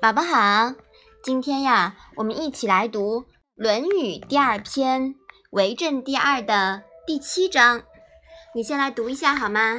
[0.00, 0.72] 宝宝好，
[1.22, 3.20] 今天呀，我们一起来读
[3.54, 5.14] 《论语》第二篇
[5.50, 7.82] 《为政第二》的第七章。
[8.54, 9.78] 你先来读一下好吗？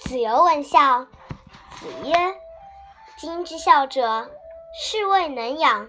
[0.00, 2.12] 子游问孝，子曰
[3.16, 4.28] ：“今之孝者，
[4.82, 5.88] 是谓能养。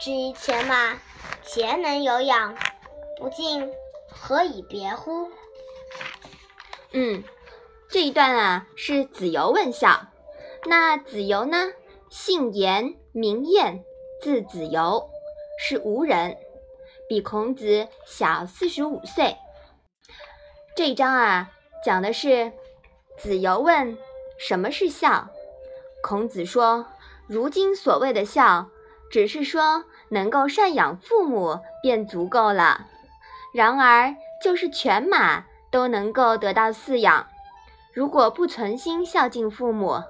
[0.00, 0.96] 至于犬马，
[1.42, 2.54] 皆能有养，
[3.18, 3.68] 不敬，
[4.08, 5.28] 何以别乎？”
[6.94, 7.24] 嗯，
[7.88, 10.06] 这一段啊是子游问孝。
[10.66, 11.72] 那子游呢，
[12.10, 13.84] 姓颜，名晏，
[14.20, 15.08] 字子游，
[15.60, 16.36] 是吴人，
[17.08, 19.36] 比孔子小四十五岁。
[20.76, 21.50] 这一章啊，
[21.84, 22.52] 讲的是
[23.16, 23.96] 子游问
[24.38, 25.28] 什么是孝。
[26.02, 26.84] 孔子说，
[27.28, 28.68] 如今所谓的孝，
[29.08, 32.88] 只是说能够赡养父母便足够了。
[33.54, 35.46] 然而，就是犬马。
[35.72, 37.28] 都能够得到饲养。
[37.92, 40.02] 如果不存心孝敬父母，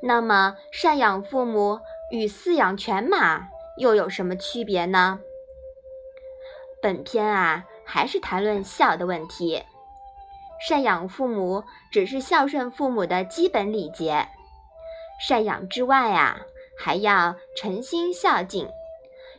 [0.00, 5.20] 那么赡养父母与饲养犬马又有什么区别呢？
[6.80, 9.62] 本篇啊，还是谈论孝的问题。
[10.68, 14.28] 赡养父母只是孝顺父母的基本礼节。
[15.28, 16.40] 赡养之外啊，
[16.78, 18.68] 还要诚心孝敬，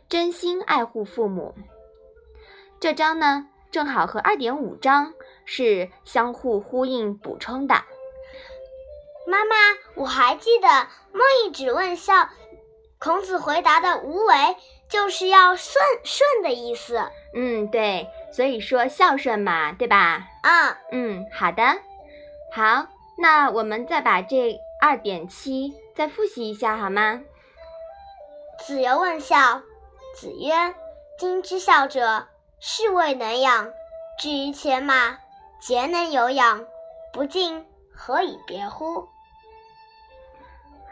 [0.08, 1.54] 真心爱护父母。
[2.78, 5.12] 这章呢，正好和二点五章。
[5.52, 7.74] 是相互呼应、补充的。
[9.30, 9.54] 妈妈，
[9.94, 10.68] 我还记得
[11.12, 12.28] 孟懿只问孝，
[12.98, 14.34] 孔子回答的“无为”
[14.90, 17.08] 就是要顺顺的意思。
[17.34, 20.26] 嗯，对，所以说孝顺嘛，对吧？
[20.42, 21.62] 嗯嗯，好的，
[22.52, 27.22] 好，那我们再把这二点七再复习一下好吗？
[28.66, 29.62] 子游问孝，
[30.16, 30.74] 子曰
[31.18, 32.26] ：“今之孝者，
[32.58, 33.70] 是谓能养。
[34.18, 35.18] 至于犬马。”
[35.62, 36.64] 皆能有养，
[37.12, 39.06] 不敬，何以别乎？